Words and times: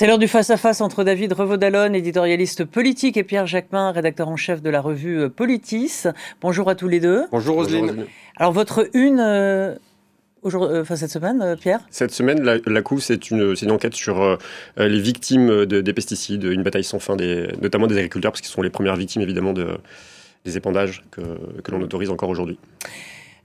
C'est 0.00 0.06
l'heure 0.06 0.16
du 0.16 0.28
face-à-face 0.28 0.80
entre 0.80 1.04
David 1.04 1.34
Revaudalon, 1.34 1.92
éditorialiste 1.92 2.64
politique, 2.64 3.18
et 3.18 3.22
Pierre 3.22 3.46
Jacquemin, 3.46 3.92
rédacteur 3.92 4.30
en 4.30 4.36
chef 4.36 4.62
de 4.62 4.70
la 4.70 4.80
revue 4.80 5.28
Politis. 5.28 6.04
Bonjour 6.40 6.70
à 6.70 6.74
tous 6.74 6.88
les 6.88 7.00
deux. 7.00 7.26
Bonjour 7.30 7.56
Roselyne. 7.56 8.06
Alors 8.38 8.52
votre 8.52 8.88
une... 8.94 9.20
Euh, 9.20 9.74
euh, 10.46 10.80
enfin, 10.80 10.96
cette 10.96 11.10
semaine, 11.10 11.42
euh, 11.42 11.54
Pierre? 11.54 11.80
Cette 11.90 12.12
semaine, 12.12 12.40
la, 12.42 12.56
la 12.64 12.80
c'est 12.98 13.30
une, 13.30 13.54
une, 13.60 13.70
enquête 13.70 13.92
sur 13.92 14.38
les 14.78 15.00
victimes 15.00 15.66
des 15.66 15.92
pesticides, 15.92 16.44
une 16.44 16.62
bataille 16.62 16.82
sans 16.82 16.98
fin, 16.98 17.14
des, 17.14 17.48
notamment 17.60 17.86
des 17.86 17.98
agriculteurs, 17.98 18.32
parce 18.32 18.40
qu'ils 18.40 18.50
sont 18.50 18.62
les 18.62 18.70
premières 18.70 18.96
victimes 18.96 19.20
évidemment 19.20 19.52
de, 19.52 19.68
des 20.46 20.56
épandages 20.56 21.04
que, 21.10 21.20
que 21.62 21.72
l'on 21.72 21.82
autorise 21.82 22.08
encore 22.08 22.30
aujourd'hui. 22.30 22.58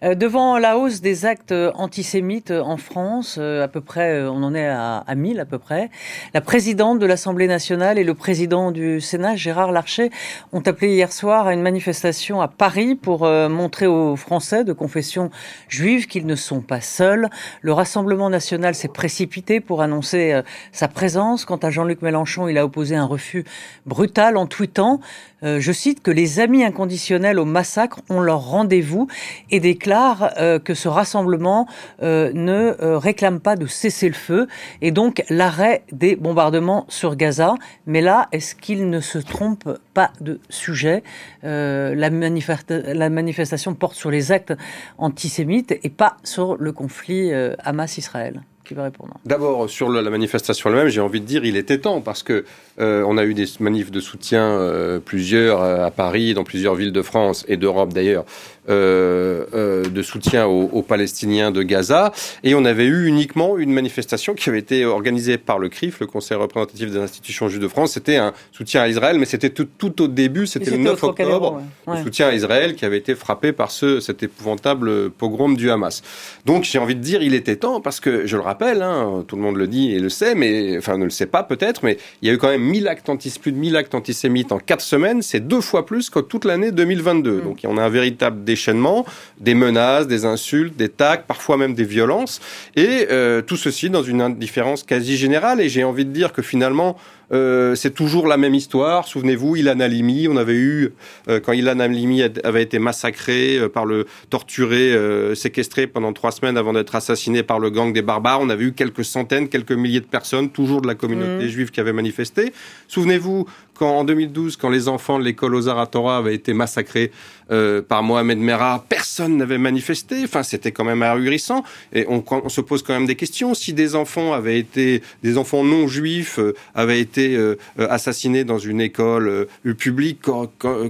Euh, 0.03 0.13
devant 0.13 0.57
la 0.57 0.77
hausse 0.77 1.01
des 1.01 1.25
actes 1.25 1.53
antisémites 1.75 2.51
en 2.51 2.77
France, 2.77 3.37
euh, 3.39 3.63
à 3.63 3.67
peu 3.67 3.81
près, 3.81 4.13
euh, 4.13 4.29
on 4.29 4.43
en 4.43 4.53
est 4.53 4.67
à, 4.67 4.97
à 4.97 5.15
1000 5.15 5.39
à 5.39 5.45
peu 5.45 5.57
près, 5.57 5.89
la 6.33 6.41
présidente 6.41 6.99
de 6.99 7.05
l'Assemblée 7.05 7.47
nationale 7.47 7.97
et 7.97 8.03
le 8.03 8.13
président 8.13 8.71
du 8.71 8.99
Sénat, 8.99 9.35
Gérard 9.35 9.71
Larcher, 9.71 10.11
ont 10.51 10.59
appelé 10.59 10.93
hier 10.93 11.11
soir 11.11 11.47
à 11.47 11.53
une 11.53 11.61
manifestation 11.61 12.41
à 12.41 12.47
Paris 12.47 12.95
pour 12.95 13.25
montrer 13.25 13.87
aux 13.87 14.15
Français 14.15 14.63
de 14.63 14.73
confession 14.73 15.29
juive 15.67 16.07
qu'ils 16.07 16.25
ne 16.25 16.35
sont 16.35 16.61
pas 16.61 16.81
seuls. 16.81 17.29
Le 17.61 17.73
Rassemblement 17.73 18.29
national 18.29 18.75
s'est 18.75 18.87
précipité 18.87 19.59
pour 19.59 19.81
annoncer 19.81 20.41
sa 20.71 20.87
présence. 20.87 21.45
Quant 21.45 21.57
à 21.57 21.69
Jean-Luc 21.69 22.01
Mélenchon, 22.01 22.47
il 22.47 22.57
a 22.57 22.65
opposé 22.65 22.95
un 22.95 23.05
refus 23.05 23.45
brutal 23.85 24.37
en 24.37 24.45
tweetant, 24.45 24.99
je 25.41 25.71
cite, 25.71 26.01
que 26.01 26.11
les 26.11 26.39
amis 26.39 26.63
inconditionnels 26.63 27.39
au 27.39 27.45
massacre 27.45 27.99
ont 28.09 28.21
leur 28.21 28.41
rendez-vous 28.41 29.07
et 29.51 29.59
des 29.59 29.75
déclare 29.85 30.33
euh, 30.39 30.57
que 30.57 30.73
ce 30.73 30.87
rassemblement 30.87 31.67
euh, 32.01 32.31
ne 32.33 32.75
euh, 32.81 32.97
réclame 32.97 33.39
pas 33.39 33.55
de 33.55 33.67
cesser 33.67 34.07
le 34.07 34.15
feu 34.15 34.47
et 34.81 34.89
donc 34.89 35.23
l'arrêt 35.29 35.83
des 35.91 36.15
bombardements 36.15 36.85
sur 36.89 37.15
Gaza. 37.15 37.53
Mais 37.85 38.01
là, 38.01 38.27
est-ce 38.31 38.55
qu'il 38.55 38.89
ne 38.89 38.99
se 38.99 39.19
trompe 39.19 39.69
pas 39.93 40.11
de 40.21 40.39
sujet? 40.49 41.03
La, 41.43 41.93
la, 41.93 43.09
manifestation 43.09 43.75
porte 43.75 43.95
sur 43.95 44.09
les 44.09 44.31
actes 44.31 44.53
antisémites 44.97 45.77
et 45.83 45.89
pas 45.89 46.17
sur 46.23 46.57
le 46.57 46.71
conflit 46.71 47.31
Hamas-Israël 47.59 48.41
qui 48.65 48.73
va 48.73 48.83
répondre. 48.83 49.13
D'abord, 49.25 49.69
sur 49.69 49.89
la 49.89 50.09
manifestation 50.09 50.69
elle-même, 50.69 50.89
j'ai 50.89 51.01
envie 51.01 51.21
de 51.21 51.25
dire 51.25 51.45
il 51.45 51.57
était 51.57 51.77
temps 51.77 52.01
parce 52.01 52.23
que 52.23 52.45
on 52.77 53.17
a 53.17 53.23
eu 53.23 53.33
des 53.33 53.45
manifs 53.59 53.91
de 53.91 53.99
soutien 54.01 54.59
plusieurs 55.05 55.61
à 55.61 55.91
Paris, 55.91 56.33
dans 56.33 56.43
plusieurs 56.43 56.75
villes 56.75 56.91
de 56.91 57.01
France 57.01 57.45
et 57.47 57.57
d'Europe 57.57 57.93
d'ailleurs, 57.93 58.25
euh, 58.67 59.45
euh, 59.53 59.83
de 59.83 60.01
soutien 60.01 60.47
aux, 60.47 60.81
Palestiniens 60.81 61.51
de 61.51 61.61
Gaza. 61.61 62.11
Et 62.43 62.55
on 62.55 62.65
avait 62.65 62.85
eu 62.85 63.05
uniquement 63.05 63.59
une 63.59 63.71
manifestation 63.71 64.33
qui 64.33 64.49
avait 64.49 64.57
été 64.57 64.85
organisée 64.85 65.37
par 65.37 65.59
le 65.59 65.69
CRIF, 65.69 65.99
le 65.99 66.07
Conseil 66.07 66.37
représentatif 66.37 66.89
des 66.89 66.97
institutions 66.97 67.47
juives 67.47 67.61
de 67.61 67.67
France. 67.67 67.91
C'était 67.93 68.15
un 68.15 68.33
soutien 68.51 68.81
à 68.81 68.87
Israël, 68.87 69.19
mais 69.19 69.25
c'était 69.25 69.51
tout, 69.51 69.65
tout, 69.65 70.01
au 70.01 70.07
début, 70.07 70.47
c'était 70.47 70.71
le 70.71 70.77
9 70.77 71.03
octobre, 71.03 71.61
ouais. 71.85 72.01
soutien 72.01 72.29
à 72.29 72.33
Israël 72.33 72.75
qui 72.75 72.85
avait 72.85 72.97
été 72.97 73.13
frappé 73.13 73.51
par 73.51 73.69
ce, 73.69 73.99
cet 73.99 74.23
épouvantable 74.23 75.11
pogrom 75.11 75.55
du 75.55 75.69
Hamas. 75.69 76.01
Donc 76.45 76.63
j'ai 76.63 76.79
envie 76.79 76.95
de 76.95 77.01
dire, 77.01 77.21
il 77.21 77.35
était 77.35 77.57
temps, 77.57 77.81
parce 77.81 77.99
que 77.99 78.25
je 78.25 78.35
le 78.35 78.41
rappelle, 78.43 78.54
hein, 78.61 79.23
tout 79.27 79.35
le 79.35 79.41
monde 79.41 79.57
le 79.57 79.67
dit 79.67 79.93
et 79.93 79.99
le 79.99 80.09
sait, 80.09 80.35
mais 80.35 80.77
enfin 80.77 80.97
ne 80.97 81.05
le 81.05 81.09
sait 81.09 81.25
pas 81.25 81.43
peut-être, 81.43 81.83
mais 81.83 81.97
il 82.21 82.27
y 82.27 82.31
a 82.31 82.33
eu 82.33 82.37
quand 82.37 82.49
même 82.49 82.63
1000 82.63 82.87
actes 82.87 83.05
plus 83.41 83.51
de 83.51 83.57
1000 83.57 83.75
actes 83.75 83.95
antisémites 83.95 84.51
en 84.51 84.59
4 84.59 84.81
semaines, 84.81 85.21
c'est 85.21 85.39
deux 85.39 85.61
fois 85.61 85.85
plus 85.85 86.09
que 86.09 86.19
toute 86.19 86.45
l'année 86.45 86.71
2022. 86.71 87.31
Mm. 87.31 87.43
Donc 87.43 87.59
on 87.65 87.77
a 87.77 87.83
un 87.83 87.89
véritable 87.89 88.43
déchaînement, 88.43 89.05
des 89.39 89.53
menaces, 89.53 90.07
des 90.07 90.25
insultes, 90.25 90.75
des 90.75 90.89
tags, 90.89 91.17
parfois 91.17 91.57
même 91.57 91.73
des 91.73 91.83
violences, 91.83 92.41
et 92.75 93.07
euh, 93.11 93.41
tout 93.41 93.57
ceci 93.57 93.89
dans 93.89 94.03
une 94.03 94.21
indifférence 94.21 94.83
quasi 94.83 95.17
générale. 95.17 95.61
Et 95.61 95.69
j'ai 95.69 95.83
envie 95.83 96.05
de 96.05 96.11
dire 96.11 96.33
que 96.33 96.41
finalement, 96.41 96.97
euh, 97.31 97.75
c'est 97.75 97.93
toujours 97.93 98.27
la 98.27 98.37
même 98.37 98.53
histoire. 98.53 99.07
Souvenez-vous, 99.07 99.55
Ilan 99.55 99.79
Halimi, 99.79 100.27
on 100.27 100.37
avait 100.37 100.55
eu, 100.55 100.93
euh, 101.27 101.39
quand 101.39 101.53
Ilan 101.53 101.79
Halimi 101.79 102.21
avait 102.43 102.63
été 102.63 102.79
massacré 102.79 103.57
euh, 103.57 103.69
par 103.69 103.85
le 103.85 104.05
torturé, 104.29 104.95
séquestré 105.35 105.87
pendant 105.87 106.13
trois 106.13 106.31
semaines 106.31 106.57
avant 106.57 106.73
d'être 106.73 106.95
assassiné 106.95 107.43
par 107.43 107.59
le 107.59 107.69
gang 107.69 107.93
des 107.93 108.01
barbares, 108.01 108.44
on 108.45 108.49
avait 108.49 108.65
eu 108.65 108.73
quelques 108.73 109.03
centaines, 109.03 109.49
quelques 109.49 109.71
milliers 109.71 109.99
de 109.99 110.05
personnes, 110.05 110.49
toujours 110.49 110.81
de 110.81 110.87
la 110.87 110.95
communauté 110.95 111.45
mmh. 111.45 111.49
juive 111.49 111.71
qui 111.71 111.79
avaient 111.79 111.93
manifesté. 111.93 112.53
Souvenez-vous, 112.87 113.47
quand 113.77 113.99
en 113.99 114.03
2012, 114.03 114.55
quand 114.55 114.69
les 114.69 114.87
enfants 114.87 115.19
de 115.19 115.23
l'école 115.23 115.55
aux 115.55 115.85
Torah 115.85 116.17
avaient 116.17 116.35
été 116.35 116.53
massacrés 116.53 117.11
euh, 117.51 117.83
par 117.83 118.01
Mohamed 118.01 118.39
Merah, 118.39 118.83
personne 118.89 119.37
n'avait 119.37 119.59
manifesté. 119.59 120.23
Enfin, 120.23 120.41
c'était 120.41 120.71
quand 120.71 120.83
même 120.83 121.03
ahurissant. 121.03 121.63
Et 121.93 122.05
on, 122.07 122.23
on, 122.31 122.49
se 122.49 122.61
pose 122.61 122.81
quand 122.81 122.93
même 122.93 123.05
des 123.05 123.15
questions. 123.15 123.53
Si 123.53 123.73
des 123.73 123.95
enfants 123.95 124.33
avaient 124.33 124.57
été, 124.57 125.03
des 125.21 125.37
enfants 125.37 125.63
non 125.63 125.87
juifs 125.87 126.39
euh, 126.39 126.55
avaient 126.73 126.99
été 126.99 127.35
euh, 127.35 127.55
assassinés 127.77 128.45
dans 128.45 128.57
une 128.57 128.81
école 128.81 129.47
publique, 129.77 130.21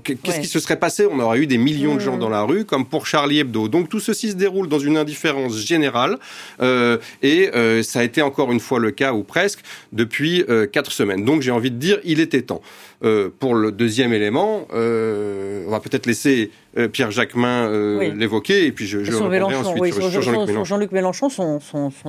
qu'est-ce 0.04 0.40
qui 0.40 0.48
se 0.48 0.60
serait 0.60 0.80
passé? 0.80 1.06
On 1.12 1.20
aurait 1.20 1.40
eu 1.40 1.48
des 1.48 1.58
millions 1.58 1.96
de 1.96 2.00
gens 2.00 2.16
mmh. 2.16 2.20
dans 2.20 2.30
la 2.30 2.44
rue, 2.44 2.64
comme 2.64 2.86
pour 2.86 3.06
Charlie 3.06 3.40
Hebdo. 3.40 3.68
Donc 3.68 3.90
tout 3.90 4.00
ceci 4.00 4.32
se 4.32 4.36
déroule 4.36 4.70
dans 4.70 4.80
une 4.80 4.98
indifférence 4.98 5.58
générale. 5.58 6.20
et 6.62 7.50
ça 7.84 8.00
a 8.00 8.04
été 8.04 8.22
encore 8.22 8.52
une 8.52 8.60
fois 8.60 8.80
le 8.80 8.92
cas, 8.92 9.14
ou 9.14 9.24
presque, 9.24 9.60
depuis 9.92 10.46
quatre 10.72 10.92
semaines. 10.92 11.26
Donc 11.26 11.42
j'ai 11.42 11.52
envie 11.52 11.72
de 11.72 11.78
dire, 11.78 12.00
il 12.04 12.20
était 12.20 12.44
temps. 12.44 12.62
Euh, 13.04 13.30
pour 13.40 13.56
le 13.56 13.72
deuxième 13.72 14.14
élément, 14.14 14.68
euh, 14.74 15.66
on 15.68 15.72
va 15.72 15.80
peut-être 15.80 16.06
laisser 16.06 16.52
euh, 16.78 16.88
Pierre 16.88 17.12
Jacquemin 17.12 17.70
l'évoquer 18.14 18.66
et 18.66 18.72
puis 18.72 18.88
je, 18.88 19.04
je 19.04 19.14
ensuite 19.14 19.94
sur, 19.94 20.66
Jean-Luc 20.66 20.92
Mélenchon. 20.92 21.30
son, 21.30 21.60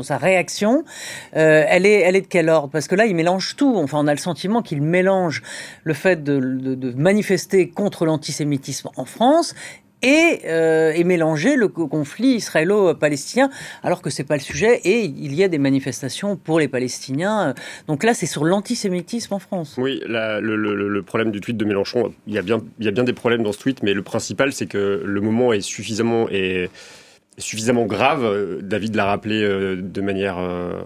sa 0.03 0.17
réaction, 0.17 0.85
elle, 1.33 1.87
est, 1.87 2.01
elle 2.01 2.17
est 2.17 2.21
de 2.21 2.27
quel 2.27 2.49
ordre? 2.49 2.71
Parce 2.71 2.87
que 2.89 2.95
là, 2.95 3.07
il 3.07 3.15
mélange 3.17 3.57
tout. 3.57 3.75
Enfin, 3.77 3.99
on 4.01 4.07
a 4.07 4.13
le 4.13 4.19
sentiment 4.19 4.63
qu'il 4.63 4.81
mélange 4.81 5.43
le 5.85 5.95
fait 5.95 6.23
de, 6.23 6.39
de 6.39 6.93
manifester 6.93 7.69
contre 7.69 8.07
l'antisémitisme 8.07 8.89
en 8.97 9.05
France 9.05 9.55
et, 10.03 10.41
euh, 10.47 10.93
et, 10.95 11.05
mélanger 11.05 11.57
le 11.57 11.69
conflit 11.69 12.35
israélo-palestinien, 12.35 13.51
alors 13.83 14.03
que 14.03 14.11
c'est 14.11 14.25
pas 14.25 14.35
le 14.35 14.43
sujet. 14.43 14.81
Et 14.85 15.05
il 15.05 15.35
y 15.35 15.43
a 15.43 15.49
des 15.49 15.59
manifestations 15.59 16.37
pour 16.37 16.61
les 16.61 16.69
Palestiniens. 16.69 17.55
Donc 17.89 18.05
là, 18.05 18.15
c'est 18.15 18.27
sur 18.27 18.45
l'antisémitisme 18.45 19.35
en 19.35 19.39
France. 19.39 19.75
Oui, 19.79 20.01
le, 20.07 20.41
le, 20.41 21.03
problème 21.03 21.31
du 21.31 21.41
tweet 21.41 21.57
de 21.57 21.65
Mélenchon, 21.65 22.13
il 22.27 22.35
y 22.35 22.39
a 22.39 22.43
bien, 22.43 22.61
il 22.79 22.85
y 22.85 22.89
a 22.89 22.93
bien 22.93 23.05
des 23.05 23.13
problèmes 23.13 23.43
dans 23.43 23.53
ce 23.53 23.59
tweet, 23.59 23.83
mais 23.83 23.95
le 23.95 24.03
principal, 24.03 24.53
c'est 24.53 24.67
que 24.67 25.03
le 25.05 25.21
moment 25.21 25.53
est 25.53 25.61
suffisamment 25.61 26.29
et 26.31 26.69
suffisamment 27.39 27.87
grave. 27.87 28.61
David 28.63 28.95
l'a 28.95 29.07
rappelé 29.07 29.43
euh, 29.43 29.77
de 29.81 30.01
manière 30.01 30.39
euh, 30.39 30.81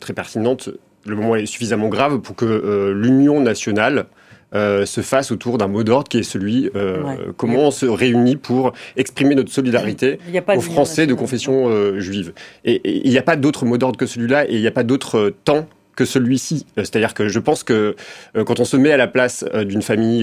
très 0.00 0.12
pertinente. 0.12 0.70
Le 1.06 1.16
moment 1.16 1.36
est 1.36 1.46
suffisamment 1.46 1.88
grave 1.88 2.20
pour 2.20 2.36
que 2.36 2.44
euh, 2.44 2.94
l'union 2.94 3.40
nationale 3.40 4.06
euh, 4.54 4.84
se 4.84 5.00
fasse 5.00 5.30
autour 5.32 5.58
d'un 5.58 5.68
mot 5.68 5.82
d'ordre 5.82 6.08
qui 6.08 6.18
est 6.18 6.22
celui 6.22 6.70
euh, 6.76 7.32
comment 7.36 7.68
on 7.68 7.70
se 7.70 7.86
réunit 7.86 8.36
pour 8.36 8.72
exprimer 8.96 9.34
notre 9.34 9.50
solidarité 9.50 10.18
aux 10.54 10.60
Français 10.60 11.06
de 11.06 11.14
confession 11.14 11.68
euh, 11.68 12.00
juive. 12.00 12.32
Et 12.64 12.80
il 13.04 13.10
n'y 13.10 13.18
a 13.18 13.22
pas 13.22 13.36
d'autre 13.36 13.64
mot 13.64 13.78
d'ordre 13.78 13.98
que 13.98 14.06
celui-là 14.06 14.48
et 14.48 14.54
il 14.54 14.60
n'y 14.60 14.66
a 14.66 14.72
pas 14.72 14.84
d'autre 14.84 15.32
temps 15.44 15.66
que 15.96 16.04
celui-ci. 16.04 16.66
Euh, 16.78 16.82
c'est-à-dire 16.84 17.14
que 17.14 17.28
je 17.28 17.38
pense 17.38 17.62
que 17.62 17.96
euh, 18.36 18.44
quand 18.44 18.60
on 18.60 18.64
se 18.64 18.76
met 18.76 18.92
à 18.92 18.96
la 18.96 19.06
place 19.06 19.44
euh, 19.54 19.64
d'une 19.64 19.82
famille 19.82 20.22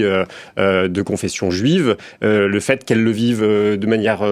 de 0.58 1.02
confession 1.02 1.50
juive, 1.50 1.96
le 2.22 2.60
fait 2.60 2.84
qu'elle 2.84 3.02
le 3.02 3.10
vive 3.10 3.40
de 3.42 3.86
manière, 3.86 4.22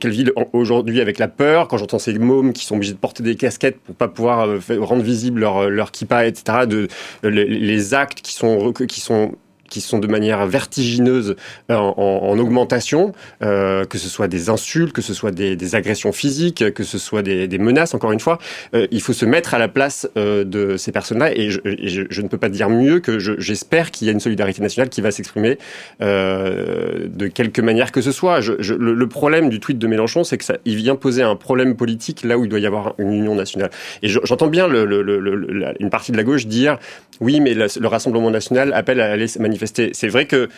qu'elle 0.00 0.10
vit 0.10 0.26
aujourd'hui 0.52 1.00
avec 1.00 1.18
la 1.18 1.28
peur, 1.28 1.68
quand 1.68 1.78
j'entends 1.78 1.98
ces 1.98 2.18
mômes 2.18 2.52
qui 2.52 2.64
sont 2.64 2.76
obligés 2.76 2.92
de 2.92 2.98
porter 2.98 3.22
des 3.22 3.36
casquettes 3.36 3.78
pour 3.78 3.94
pas 3.94 4.08
pouvoir 4.08 4.48
rendre 4.78 5.02
visible 5.02 5.40
leur, 5.40 5.68
leur 5.68 5.90
kippa, 5.92 6.26
etc., 6.26 6.66
de, 6.66 6.88
les 7.22 7.94
actes 7.94 8.20
qui 8.20 8.34
sont, 8.34 8.72
qui 8.72 9.00
sont 9.00 9.34
qui 9.70 9.80
sont 9.80 9.98
de 9.98 10.06
manière 10.06 10.46
vertigineuse 10.46 11.36
euh, 11.70 11.76
en, 11.76 11.94
en 11.96 12.38
augmentation, 12.38 13.12
euh, 13.42 13.84
que 13.84 13.96
ce 13.96 14.08
soit 14.08 14.28
des 14.28 14.50
insultes, 14.50 14.92
que 14.92 15.00
ce 15.00 15.14
soit 15.14 15.30
des, 15.30 15.74
agressions 15.74 16.12
physiques, 16.12 16.72
que 16.74 16.82
ce 16.82 16.98
soit 16.98 17.22
des, 17.22 17.58
menaces, 17.58 17.94
encore 17.94 18.12
une 18.12 18.20
fois. 18.20 18.38
Euh, 18.74 18.86
il 18.90 19.00
faut 19.00 19.12
se 19.12 19.24
mettre 19.24 19.54
à 19.54 19.58
la 19.58 19.68
place 19.68 20.08
de 20.16 20.76
ces 20.76 20.90
personnes-là 20.90 21.32
et, 21.32 21.50
je, 21.50 22.20
ne 22.20 22.28
peux 22.28 22.38
pas 22.38 22.48
dire 22.48 22.68
mieux 22.68 22.98
que 22.98 23.18
j'espère 23.18 23.90
qu'il 23.92 24.08
y 24.08 24.10
a 24.10 24.12
une 24.12 24.20
solidarité 24.20 24.60
nationale 24.60 24.88
qui 24.88 25.00
va 25.00 25.10
s'exprimer 25.12 25.58
de 26.00 27.26
quelque 27.32 27.60
manière 27.60 27.92
que 27.92 28.00
ce 28.00 28.10
soit. 28.10 28.40
Le, 28.40 29.06
problème 29.06 29.48
du 29.48 29.60
tweet 29.60 29.78
de 29.78 29.86
Mélenchon, 29.86 30.24
c'est 30.24 30.38
que 30.38 30.44
ça, 30.44 30.56
il 30.64 30.76
vient 30.76 30.96
poser 30.96 31.22
un 31.22 31.36
problème 31.36 31.76
politique 31.76 32.24
là 32.24 32.36
où 32.36 32.44
il 32.44 32.48
doit 32.48 32.58
y 32.58 32.66
avoir 32.66 32.94
une 32.98 33.12
union 33.12 33.34
nationale. 33.34 33.70
Et 34.02 34.08
j'entends 34.08 34.48
bien 34.48 34.68
une 34.68 35.90
partie 35.90 36.10
de 36.10 36.16
la 36.16 36.24
gauche 36.24 36.46
dire 36.46 36.78
oui, 37.20 37.40
mais 37.40 37.54
le, 37.54 37.86
Rassemblement 37.86 38.30
national 38.30 38.72
appelle 38.72 39.00
à 39.00 39.10
aller 39.10 39.26
manifester 39.38 39.59
c'est 39.66 40.08
vrai 40.08 40.26
que 40.26 40.48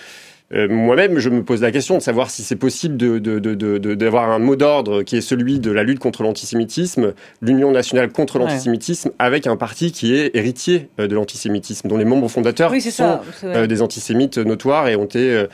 euh, 0.55 0.69
moi-même, 0.69 1.19
je 1.19 1.29
me 1.29 1.43
pose 1.43 1.63
la 1.63 1.71
question 1.71 1.97
de 1.97 2.03
savoir 2.03 2.31
si 2.31 2.43
c'est 2.43 2.57
possible 2.57 2.97
d'avoir 2.97 3.21
de, 3.21 3.55
de, 3.55 3.95
de, 3.95 4.17
un 4.17 4.39
mot 4.39 4.57
d'ordre 4.57 5.03
qui 5.03 5.17
est 5.17 5.21
celui 5.21 5.59
de 5.59 5.71
la 5.71 5.83
lutte 5.83 5.99
contre 5.99 6.23
l'antisémitisme, 6.23 7.15
l'Union 7.41 7.71
nationale 7.71 8.11
contre 8.11 8.39
l'antisémitisme, 8.39 9.11
avec 9.19 9.47
un 9.47 9.57
parti 9.57 9.93
qui 9.93 10.15
est 10.15 10.35
héritier 10.37 10.89
euh, 11.01 11.07
de 11.07 11.15
l'antisémitisme, 11.15 11.89
dont 11.89 11.97
les 11.97 12.05
membres 12.05 12.29
fondateurs 12.29 12.73
sont 12.81 13.21
euh, 13.45 13.67
des 13.67 13.83
antisémites 13.83 14.39
notoires 14.39 14.89
et 14.89 14.97
ont 14.97 15.05
été 15.05 15.47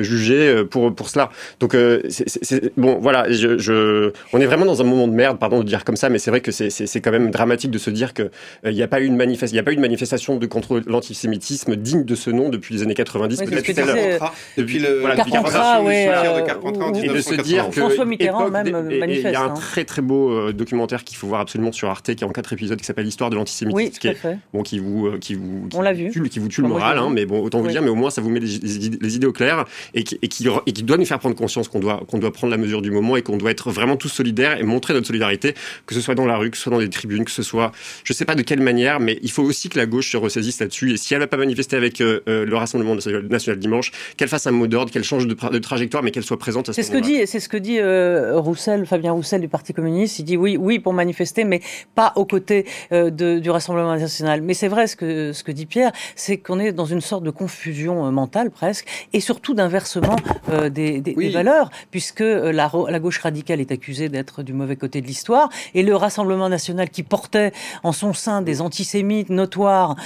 jugés 0.00 0.64
pour, 0.70 0.94
pour 0.94 1.08
cela. 1.08 1.30
Donc, 1.60 1.76
c'est 2.08 2.76
bon, 2.76 2.98
voilà, 3.00 3.30
je, 3.30 3.58
je, 3.58 4.12
on 4.32 4.40
est 4.40 4.46
vraiment 4.46 4.64
dans 4.64 4.80
un 4.80 4.84
moment 4.84 5.08
de 5.08 5.12
merde, 5.12 5.38
pardon 5.38 5.58
de 5.58 5.64
dire 5.64 5.84
comme 5.84 5.96
ça, 5.96 6.08
mais 6.08 6.18
c'est 6.18 6.30
vrai 6.30 6.40
que 6.40 6.50
c'est 6.52 7.00
quand 7.00 7.10
même 7.10 7.30
dramatique 7.30 7.70
de 7.70 7.78
se 7.78 7.90
dire 7.90 8.12
qu'il 8.14 8.30
n'y 8.64 8.82
a, 8.82 8.88
pas 8.88 9.00
eu 9.00 9.06
une 9.06 9.20
a 9.20 9.62
pas 9.62 9.70
eu 9.70 9.74
une 9.74 9.80
manifestation 9.80 10.36
de 10.36 10.46
contre 10.46 10.82
l'antisémitisme 10.86 11.76
digne 11.76 12.04
de 12.04 12.14
ce 12.14 12.30
nom 12.30 12.48
depuis 12.48 12.74
les 12.74 12.82
années 12.82 12.94
90, 12.94 13.42
peut-être 13.42 14.32
depuis 14.56 14.78
le 14.78 15.00
voilà, 15.00 15.16
Carpentras, 15.16 15.82
ouais, 15.82 16.06
de 16.06 16.46
Carpentras 16.46 16.92
et 17.02 17.08
de 17.08 17.20
se 17.20 17.34
dire 17.34 17.68
que 17.70 17.80
François 17.80 18.04
Mitterrand 18.04 18.50
même 18.50 18.70
manifeste. 18.70 19.26
Il 19.26 19.32
y 19.32 19.34
a 19.34 19.42
un 19.42 19.50
hein. 19.50 19.54
très 19.54 19.84
très 19.84 20.02
beau 20.02 20.30
euh, 20.30 20.52
documentaire 20.52 21.04
qu'il 21.04 21.16
faut 21.16 21.26
voir 21.26 21.40
absolument 21.40 21.72
sur 21.72 21.88
Arte, 21.88 22.14
qui 22.14 22.24
est 22.24 22.26
en 22.26 22.30
quatre 22.30 22.52
épisodes, 22.52 22.78
qui 22.78 22.84
s'appelle 22.84 23.04
L'histoire 23.04 23.30
de 23.30 23.36
l'antisémitisme, 23.36 23.76
oui, 23.76 23.90
qui, 23.90 24.08
est, 24.08 24.38
bon, 24.52 24.62
qui 24.62 24.78
vous 24.78 25.08
euh, 25.08 25.18
qui 25.18 25.34
vous 25.34 25.68
qui, 25.68 25.76
On 25.76 25.92
vu. 25.92 26.10
Tue, 26.10 26.28
qui 26.28 26.38
vous 26.38 26.48
tue 26.48 26.62
le 26.62 26.68
moral, 26.68 26.98
hein, 26.98 27.10
mais 27.10 27.26
bon 27.26 27.42
autant 27.42 27.60
vous 27.60 27.68
dire, 27.68 27.82
mais 27.82 27.90
au 27.90 27.94
moins 27.94 28.10
ça 28.10 28.20
vous 28.20 28.30
met 28.30 28.40
les, 28.40 28.58
les, 29.00 29.16
idées 29.16 29.26
au 29.26 29.32
clair 29.32 29.64
et 29.92 30.04
qui, 30.04 30.18
et 30.22 30.28
qui, 30.28 30.48
et 30.66 30.72
qui 30.72 30.82
doit 30.82 30.96
nous 30.96 31.04
faire 31.04 31.18
prendre 31.18 31.36
conscience 31.36 31.68
qu'on 31.68 31.80
doit 31.80 32.02
qu'on 32.08 32.18
doit 32.18 32.32
prendre 32.32 32.50
la 32.50 32.56
mesure 32.56 32.82
du 32.82 32.90
moment 32.90 33.16
et 33.16 33.22
qu'on 33.22 33.36
doit 33.36 33.50
être 33.50 33.70
vraiment 33.70 33.96
tous 33.96 34.08
solidaires 34.08 34.58
et 34.58 34.62
montrer 34.62 34.94
notre 34.94 35.06
solidarité, 35.06 35.54
que 35.86 35.94
ce 35.94 36.00
soit 36.00 36.14
dans 36.14 36.26
la 36.26 36.36
rue, 36.36 36.50
que 36.50 36.56
ce 36.56 36.64
soit 36.64 36.72
dans 36.72 36.78
les 36.78 36.90
tribunes, 36.90 37.24
que 37.24 37.30
ce 37.30 37.42
soit, 37.42 37.72
je 38.04 38.12
sais 38.12 38.24
pas 38.24 38.34
de 38.34 38.42
quelle 38.42 38.60
manière, 38.60 39.00
mais 39.00 39.18
il 39.22 39.30
faut 39.30 39.42
aussi 39.42 39.68
que 39.68 39.78
la 39.78 39.86
gauche 39.86 40.10
se 40.10 40.16
ressaisisse 40.16 40.60
là-dessus. 40.60 40.92
Et 40.92 40.96
si 40.96 41.14
elle 41.14 41.20
va 41.20 41.26
pas 41.26 41.36
manifester 41.36 41.76
avec 41.76 42.00
euh, 42.00 42.20
le 42.26 42.56
Rassemblement 42.56 42.94
national 42.94 43.58
dimanche, 43.58 43.92
qu'elle 44.16 44.28
fasse 44.34 44.46
un 44.48 44.52
mot 44.52 44.66
d'ordre, 44.66 44.90
qu'elle 44.90 45.04
change 45.04 45.26
de, 45.26 45.34
de, 45.34 45.58
trajectoire, 45.58 46.02
mais 46.02 46.10
qu'elle 46.10 46.24
soit 46.24 46.38
présente 46.38 46.68
à 46.68 46.72
ce 46.72 46.82
C'est 46.82 46.88
ce 46.88 46.92
que 46.92 46.98
dit, 46.98 47.26
c'est 47.26 47.40
ce 47.40 47.48
que 47.48 47.56
dit 47.56 47.78
euh, 47.78 48.38
Roussel, 48.38 48.84
Fabien 48.84 49.12
Roussel 49.12 49.40
du 49.40 49.48
Parti 49.48 49.72
communiste. 49.72 50.18
Il 50.18 50.24
dit 50.24 50.36
oui, 50.36 50.56
oui 50.56 50.80
pour 50.80 50.92
manifester, 50.92 51.44
mais 51.44 51.60
pas 51.94 52.12
aux 52.16 52.24
côtés 52.24 52.66
euh, 52.92 53.10
de, 53.10 53.38
du 53.38 53.50
Rassemblement 53.50 53.96
national. 53.96 54.42
Mais 54.42 54.54
c'est 54.54 54.68
vrai 54.68 54.88
ce 54.88 54.96
que 54.96 55.32
ce 55.32 55.44
que 55.44 55.52
dit 55.52 55.66
Pierre, 55.66 55.92
c'est 56.16 56.38
qu'on 56.38 56.58
est 56.58 56.72
dans 56.72 56.84
une 56.84 57.00
sorte 57.00 57.22
de 57.22 57.30
confusion 57.30 58.06
euh, 58.06 58.10
mentale 58.10 58.50
presque, 58.50 58.86
et 59.12 59.20
surtout 59.20 59.54
d'inversement 59.54 60.16
euh, 60.50 60.68
des, 60.68 61.00
des, 61.00 61.14
des, 61.14 61.30
valeurs, 61.30 61.70
puisque 61.90 62.20
euh, 62.20 62.52
la, 62.52 62.70
la 62.88 62.98
gauche 62.98 63.18
radicale 63.20 63.60
est 63.60 63.70
accusée 63.70 64.08
d'être 64.08 64.42
du 64.42 64.52
mauvais 64.52 64.76
côté 64.76 65.00
de 65.00 65.06
l'histoire, 65.06 65.48
et 65.74 65.82
le 65.82 65.94
Rassemblement 65.94 66.48
national 66.48 66.90
qui 66.90 67.02
portait 67.04 67.52
en 67.82 67.92
son 67.92 68.12
sein 68.12 68.42
des 68.42 68.60
antisémites 68.60 69.30
notoires 69.30 69.96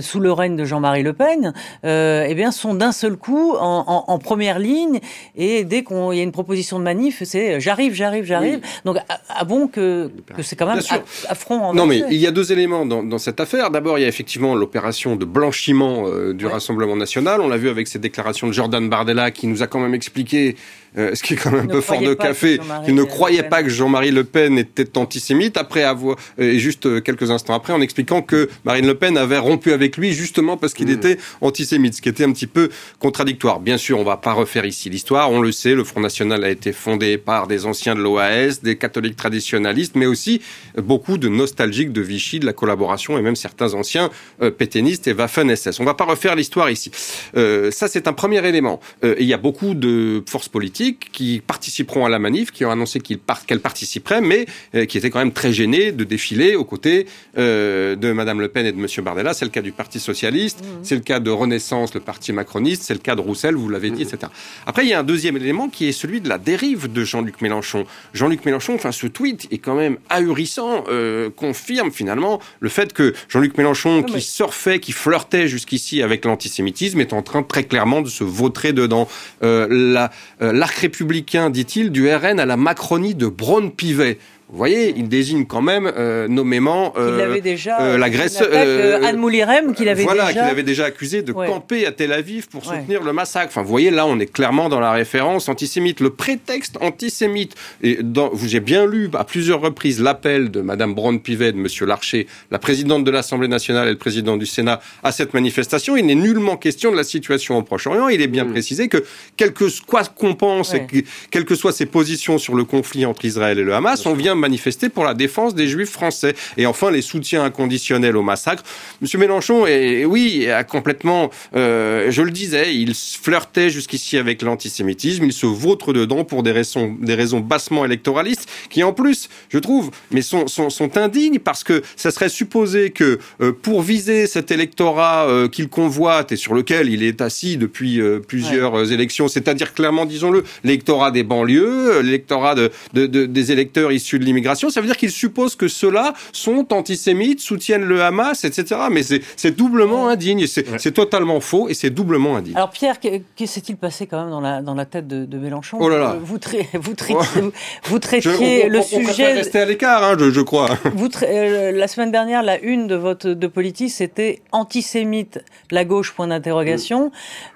sous 0.00 0.20
le 0.20 0.32
règne 0.32 0.56
de 0.56 0.64
Jean-Marie 0.64 1.02
Le 1.02 1.12
Pen, 1.12 1.52
eh 1.84 2.34
bien 2.34 2.50
sont 2.50 2.74
d'un 2.74 2.92
seul 2.92 3.16
coup 3.16 3.54
en, 3.58 3.84
en, 3.86 4.04
en 4.06 4.18
première 4.18 4.58
ligne 4.58 5.00
et 5.36 5.64
dès 5.64 5.82
qu'il 5.84 5.96
y 5.96 6.20
a 6.20 6.22
une 6.22 6.32
proposition 6.32 6.78
de 6.78 6.84
manif, 6.84 7.22
c'est 7.24 7.54
euh, 7.54 7.60
j'arrive, 7.60 7.94
j'arrive, 7.94 8.24
j'arrive. 8.24 8.60
Donc, 8.84 8.98
à, 9.28 9.44
bon 9.44 9.68
que, 9.68 10.10
que 10.36 10.42
c'est 10.42 10.56
quand 10.56 10.66
même 10.66 10.80
affront 11.28 11.72
Non, 11.72 11.86
mais 11.86 12.02
il 12.10 12.16
y 12.16 12.26
a 12.26 12.30
deux 12.30 12.52
éléments 12.52 12.86
dans, 12.86 13.02
dans 13.02 13.18
cette 13.18 13.40
affaire. 13.40 13.70
D'abord, 13.70 13.98
il 13.98 14.02
y 14.02 14.04
a 14.04 14.08
effectivement 14.08 14.54
l'opération 14.54 15.16
de 15.16 15.24
blanchiment 15.24 16.04
euh, 16.06 16.32
du 16.32 16.46
Rassemblement 16.46 16.96
national. 16.96 17.40
On 17.40 17.48
l'a 17.48 17.56
vu 17.56 17.68
avec 17.68 17.88
ces 17.88 17.98
déclarations 17.98 18.46
de 18.46 18.52
Jordan 18.52 18.88
Bardella 18.88 19.30
qui 19.30 19.46
nous 19.46 19.62
a 19.62 19.66
quand 19.66 19.80
même 19.80 19.94
expliqué 19.94 20.56
euh, 20.96 21.14
ce 21.14 21.22
qui 21.22 21.34
est 21.34 21.36
quand 21.36 21.50
même 21.50 21.64
un 21.64 21.66
peu 21.66 21.80
fort 21.80 22.00
de 22.00 22.14
café, 22.14 22.58
qu'il 22.84 22.94
ne 22.94 23.02
croyait 23.02 23.42
pas 23.42 23.62
que 23.62 23.68
Jean-Marie 23.68 24.10
Le 24.10 24.24
Pen 24.24 24.58
était 24.58 24.96
antisémite, 24.96 25.56
après 25.56 25.82
avoir, 25.82 26.16
euh, 26.40 26.52
et 26.52 26.58
juste 26.58 26.86
euh, 26.86 27.00
quelques 27.00 27.30
instants 27.30 27.54
après, 27.54 27.72
en 27.72 27.80
expliquant 27.80 28.22
que 28.22 28.48
Marine 28.64 28.86
Le 28.86 28.94
Pen 28.94 29.16
avait 29.16 29.38
rompu 29.38 29.72
avec 29.72 29.96
lui 29.96 30.12
justement 30.12 30.56
parce 30.56 30.74
qu'il 30.74 30.88
mmh. 30.88 30.92
était 30.92 31.18
antisémite, 31.40 31.94
ce 31.94 32.02
qui 32.02 32.08
était 32.08 32.24
un 32.24 32.32
petit 32.32 32.46
peu 32.46 32.70
contradictoire. 32.98 33.60
Bien 33.60 33.76
sûr, 33.76 33.98
on 33.98 34.04
va 34.04 34.16
pas 34.16 34.32
refaire 34.32 34.64
ici 34.64 34.88
l'histoire, 34.88 35.30
on 35.30 35.40
le 35.40 35.52
sait, 35.52 35.74
le 35.74 35.84
Front 35.84 36.00
National 36.00 36.42
a 36.44 36.50
été 36.50 36.72
fondé 36.72 37.18
par 37.18 37.46
des 37.46 37.66
anciens 37.66 37.94
de 37.94 38.00
l'OAS, 38.00 38.60
des 38.62 38.76
catholiques 38.76 39.16
traditionnalistes, 39.16 39.94
mais 39.94 40.06
aussi 40.06 40.40
beaucoup 40.76 41.18
de 41.18 41.28
nostalgiques 41.28 41.92
de 41.92 42.00
Vichy, 42.00 42.40
de 42.40 42.46
la 42.46 42.52
collaboration, 42.52 43.18
et 43.18 43.22
même 43.22 43.36
certains 43.36 43.74
anciens 43.74 44.10
euh, 44.42 44.50
pétainistes 44.50 45.06
et 45.06 45.12
Waffen-SS. 45.12 45.80
On 45.80 45.84
va 45.84 45.94
pas 45.94 46.04
refaire 46.04 46.34
l'histoire 46.34 46.70
ici. 46.70 46.90
Euh, 47.36 47.70
ça, 47.70 47.88
c'est 47.88 48.08
un 48.08 48.12
premier 48.12 48.46
élément. 48.46 48.80
il 49.02 49.26
y 49.26 49.34
a 49.34 49.38
beaucoup 49.38 49.74
de 49.74 50.22
forces 50.26 50.48
politiques 50.48 50.77
qui 50.78 51.42
participeront 51.44 52.06
à 52.06 52.08
la 52.08 52.18
manif, 52.18 52.50
qui 52.50 52.64
ont 52.64 52.70
annoncé 52.70 53.00
qu'elles 53.00 53.60
participeraient, 53.60 54.20
mais 54.20 54.46
euh, 54.74 54.84
qui 54.84 54.98
étaient 54.98 55.10
quand 55.10 55.18
même 55.18 55.32
très 55.32 55.52
gênées 55.52 55.92
de 55.92 56.04
défiler 56.04 56.56
aux 56.56 56.64
côtés 56.64 57.06
euh, 57.36 57.96
de 57.96 58.12
Madame 58.12 58.40
Le 58.40 58.48
Pen 58.48 58.64
et 58.66 58.72
de 58.72 58.76
Monsieur 58.76 59.02
Bardella. 59.02 59.34
C'est 59.34 59.44
le 59.44 59.50
cas 59.50 59.62
du 59.62 59.72
Parti 59.72 60.00
socialiste, 60.00 60.60
mmh. 60.60 60.66
c'est 60.82 60.94
le 60.94 61.00
cas 61.00 61.20
de 61.20 61.30
Renaissance, 61.30 61.94
le 61.94 62.00
Parti 62.00 62.32
macroniste, 62.32 62.82
c'est 62.82 62.94
le 62.94 63.00
cas 63.00 63.14
de 63.14 63.20
Roussel, 63.20 63.54
vous 63.54 63.68
l'avez 63.68 63.90
dit, 63.90 64.04
mmh. 64.04 64.08
etc. 64.08 64.32
Après, 64.66 64.84
il 64.84 64.88
y 64.88 64.94
a 64.94 65.00
un 65.00 65.04
deuxième 65.04 65.36
élément 65.36 65.68
qui 65.68 65.88
est 65.88 65.92
celui 65.92 66.20
de 66.20 66.28
la 66.28 66.38
dérive 66.38 66.90
de 66.90 67.04
Jean-Luc 67.04 67.40
Mélenchon. 67.40 67.84
Jean-Luc 68.14 68.44
Mélenchon, 68.44 68.74
enfin, 68.74 68.92
ce 68.92 69.06
tweet 69.06 69.48
est 69.50 69.58
quand 69.58 69.74
même 69.74 69.98
ahurissant, 70.08 70.84
euh, 70.88 71.30
confirme 71.30 71.90
finalement 71.90 72.40
le 72.60 72.68
fait 72.68 72.92
que 72.92 73.14
Jean-Luc 73.28 73.58
Mélenchon, 73.58 74.02
qui 74.02 74.20
surfait, 74.20 74.78
qui 74.78 74.92
flirtait 74.92 75.48
jusqu'ici 75.48 76.02
avec 76.02 76.24
l'antisémitisme, 76.24 77.00
est 77.00 77.12
en 77.12 77.22
train 77.22 77.42
très 77.42 77.64
clairement 77.64 78.00
de 78.00 78.08
se 78.08 78.24
vautrer 78.24 78.72
dedans. 78.72 79.08
la, 79.40 80.10
la 80.40 80.67
républicain, 80.70 81.50
dit-il, 81.50 81.90
du 81.90 82.12
RN 82.12 82.40
à 82.40 82.46
la 82.46 82.56
Macronie 82.56 83.14
de 83.14 83.26
Braun-Pivet. 83.26 84.18
Vous 84.50 84.56
voyez, 84.56 84.94
il 84.96 85.10
désigne 85.10 85.44
quand 85.44 85.60
même 85.60 85.92
euh, 85.94 86.26
nommément 86.26 86.94
euh, 86.96 87.38
déjà, 87.38 87.82
euh, 87.82 87.98
l'agresseur 87.98 88.48
euh, 88.50 88.98
Anne 89.04 89.18
Moulirem 89.18 89.74
qu'il 89.74 89.90
avait 89.90 90.04
voilà, 90.04 90.28
déjà 90.28 90.40
qu'il 90.40 90.50
avait 90.50 90.62
déjà 90.62 90.86
accusé 90.86 91.20
de 91.20 91.32
camper 91.32 91.84
à 91.84 91.92
Tel 91.92 92.14
Aviv 92.14 92.48
pour 92.48 92.64
soutenir 92.64 93.02
le 93.02 93.12
massacre. 93.12 93.48
Enfin, 93.48 93.60
vous 93.60 93.68
voyez, 93.68 93.90
là, 93.90 94.06
on 94.06 94.18
est 94.18 94.32
clairement 94.32 94.70
dans 94.70 94.80
la 94.80 94.92
référence 94.92 95.50
antisémite, 95.50 96.00
le 96.00 96.08
prétexte 96.08 96.78
antisémite. 96.80 97.56
Et 97.82 97.98
dans, 98.02 98.30
j'ai 98.42 98.60
bien 98.60 98.86
lu 98.86 99.10
à 99.12 99.24
plusieurs 99.24 99.60
reprises 99.60 100.00
l'appel 100.00 100.50
de 100.50 100.62
Madame 100.62 100.94
Braun-Pivet, 100.94 101.52
de 101.52 101.58
Monsieur 101.58 101.84
Larcher, 101.84 102.26
la 102.50 102.58
présidente 102.58 103.04
de 103.04 103.10
l'Assemblée 103.10 103.48
nationale 103.48 103.88
et 103.88 103.92
le 103.92 103.98
président 103.98 104.38
du 104.38 104.46
Sénat, 104.46 104.80
à 105.02 105.12
cette 105.12 105.34
manifestation. 105.34 105.94
Il 105.94 106.06
n'est 106.06 106.14
nullement 106.14 106.56
question 106.56 106.90
de 106.90 106.96
la 106.96 107.04
situation 107.04 107.58
au 107.58 107.62
Proche-Orient. 107.62 108.08
Il 108.08 108.22
est 108.22 108.28
bien 108.28 108.44
mmh. 108.44 108.52
précisé 108.52 108.88
que, 108.88 109.04
quel 109.36 109.52
que 109.52 109.68
soit 109.68 110.10
qu'on 110.14 110.34
pense, 110.34 110.72
et 110.72 110.86
que, 110.86 110.96
quelles 111.30 111.44
que 111.44 111.54
soient 111.54 111.72
ses 111.72 111.86
positions 111.86 112.38
sur 112.38 112.54
le 112.54 112.64
conflit 112.64 113.04
entre 113.04 113.26
Israël 113.26 113.58
et 113.58 113.64
le 113.64 113.74
Hamas, 113.74 114.06
on 114.06 114.14
vient 114.14 114.37
manifester 114.38 114.88
pour 114.88 115.04
la 115.04 115.14
défense 115.14 115.54
des 115.54 115.66
juifs 115.66 115.90
français. 115.90 116.34
Et 116.56 116.66
enfin, 116.66 116.90
les 116.90 117.02
soutiens 117.02 117.44
inconditionnels 117.44 118.16
au 118.16 118.22
massacre. 118.22 118.62
Monsieur 119.00 119.18
Mélenchon, 119.18 119.66
et, 119.66 120.04
oui, 120.04 120.48
a 120.48 120.64
complètement, 120.64 121.30
euh, 121.54 122.10
je 122.10 122.22
le 122.22 122.30
disais, 122.30 122.74
il 122.74 122.94
flirtait 122.94 123.70
jusqu'ici 123.70 124.16
avec 124.16 124.42
l'antisémitisme, 124.42 125.24
il 125.24 125.32
se 125.32 125.46
vautre 125.46 125.92
dedans 125.92 126.24
pour 126.24 126.42
des 126.42 126.52
raisons, 126.52 126.96
des 127.00 127.14
raisons 127.14 127.40
bassement 127.40 127.84
électoralistes, 127.84 128.48
qui 128.70 128.82
en 128.82 128.92
plus, 128.92 129.28
je 129.48 129.58
trouve, 129.58 129.90
mais 130.10 130.22
sont, 130.22 130.46
sont, 130.46 130.70
sont 130.70 130.96
indignes 130.96 131.38
parce 131.38 131.64
que 131.64 131.82
ça 131.96 132.10
serait 132.10 132.28
supposé 132.28 132.90
que 132.90 133.18
euh, 133.40 133.52
pour 133.52 133.82
viser 133.82 134.26
cet 134.26 134.50
électorat 134.50 135.28
euh, 135.28 135.48
qu'il 135.48 135.68
convoite 135.68 136.32
et 136.32 136.36
sur 136.36 136.54
lequel 136.54 136.88
il 136.88 137.02
est 137.02 137.20
assis 137.20 137.56
depuis 137.56 138.00
plusieurs 138.26 138.92
élections, 138.92 139.28
c'est-à-dire 139.28 139.74
clairement, 139.74 140.06
disons-le, 140.06 140.44
l'électorat 140.64 141.10
des 141.10 141.22
banlieues, 141.22 142.00
l'électorat 142.02 142.54
de, 142.54 142.70
de, 142.92 143.06
de, 143.06 143.26
des 143.26 143.52
électeurs 143.52 143.92
issus 143.92 144.18
de 144.18 144.24
l'immigration, 144.28 144.70
ça 144.70 144.80
veut 144.80 144.86
dire 144.86 144.96
qu'il 144.96 145.10
suppose 145.10 145.56
que 145.56 145.68
ceux-là 145.68 146.12
sont 146.32 146.72
antisémites, 146.72 147.40
soutiennent 147.40 147.84
le 147.84 148.02
Hamas, 148.02 148.44
etc. 148.44 148.80
Mais 148.90 149.02
c'est 149.02 149.56
doublement 149.56 150.08
indigne, 150.08 150.46
c'est 150.46 150.92
totalement 150.92 151.40
faux 151.40 151.68
et 151.68 151.74
c'est 151.74 151.90
doublement 151.90 152.36
indigne. 152.36 152.56
Alors 152.56 152.70
Pierre, 152.70 153.00
que, 153.00 153.46
s'est-il 153.46 153.76
passé 153.76 154.06
quand 154.06 154.20
même 154.20 154.30
dans 154.30 154.40
la, 154.40 154.62
dans 154.62 154.74
la 154.74 154.84
tête 154.84 155.06
de, 155.06 155.24
de 155.24 155.38
Mélenchon? 155.38 155.78
Oh 155.80 155.88
là 155.88 155.98
là. 155.98 156.16
Vous, 156.20 156.38
vous, 156.74 156.94
traitiez, 156.94 157.16
vous, 157.84 157.98
traitiez 157.98 158.68
le 158.68 158.78
on, 158.78 158.82
sujet... 158.82 159.32
rester 159.32 159.60
à 159.60 159.64
l'écart, 159.64 160.02
hein, 160.04 160.16
je, 160.18 160.30
je, 160.30 160.40
crois. 160.40 160.68
Vous 160.94 161.08
euh, 161.22 161.72
la 161.72 161.88
semaine 161.88 162.12
dernière, 162.12 162.42
la 162.42 162.60
une 162.60 162.86
de 162.86 162.94
votre 162.94 163.28
de 163.30 163.46
politique, 163.46 163.90
c'était 163.90 164.42
antisémite, 164.52 165.40
la 165.70 165.84
gauche, 165.84 166.12
point 166.12 166.28
d'interrogation. 166.28 167.10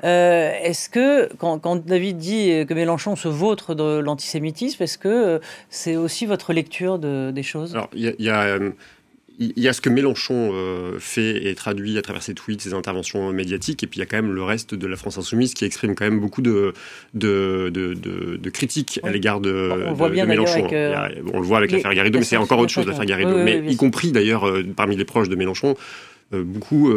Euh, 0.04 0.52
est-ce 0.62 0.88
que, 0.88 1.28
quand, 1.38 1.58
quand, 1.58 1.84
David 1.84 2.18
dit 2.18 2.64
que 2.66 2.74
Mélenchon 2.74 3.16
se 3.16 3.28
vautre 3.28 3.74
de 3.74 3.98
l'antisémitisme, 3.98 4.82
est-ce 4.82 4.98
que 4.98 5.08
euh, 5.08 5.38
c'est 5.70 5.96
aussi 5.96 6.26
votre 6.26 6.52
lecture 6.52 6.61
de, 6.62 7.30
des 7.30 7.42
choses 7.42 7.74
Alors, 7.74 7.90
il 7.94 8.14
y 8.18 8.28
a, 8.28 8.42
euh, 8.42 8.70
il 9.38 9.58
y 9.58 9.68
a 9.68 9.72
ce 9.72 9.80
que 9.80 9.88
Mélenchon 9.88 10.50
euh, 10.52 10.98
fait 10.98 11.46
et 11.48 11.54
traduit 11.54 11.98
à 11.98 12.02
travers 12.02 12.22
ses 12.22 12.34
tweets, 12.34 12.60
ses 12.60 12.74
interventions 12.74 13.32
médiatiques, 13.32 13.82
et 13.82 13.86
puis 13.86 13.98
il 13.98 14.00
y 14.00 14.02
a 14.02 14.06
quand 14.06 14.16
même 14.16 14.32
le 14.32 14.42
reste 14.42 14.74
de 14.74 14.86
la 14.86 14.96
France 14.96 15.18
insoumise 15.18 15.54
qui 15.54 15.64
exprime 15.64 15.94
quand 15.94 16.04
même 16.04 16.20
beaucoup 16.20 16.42
de, 16.42 16.74
de, 17.14 17.70
de, 17.72 17.94
de, 17.94 18.50
critiques 18.50 19.00
à 19.02 19.10
l'égard 19.10 19.40
de, 19.40 19.70
on 19.88 19.92
voit 19.94 20.10
bien 20.10 20.26
Mélenchon. 20.26 20.66
on 21.32 21.40
le 21.40 21.46
voit 21.46 21.58
avec 21.58 21.72
l'affaire 21.72 21.94
Garrido, 21.94 22.18
mais 22.18 22.24
c'est 22.24 22.36
encore 22.36 22.58
autre 22.58 22.72
chose, 22.72 22.86
l'affaire 22.86 23.06
Garrido. 23.06 23.36
mais 23.36 23.62
y 23.66 23.76
compris 23.76 24.12
d'ailleurs 24.12 24.50
parmi 24.76 24.96
les 24.96 25.04
proches 25.04 25.28
de 25.28 25.36
Mélenchon, 25.36 25.76
beaucoup 26.32 26.92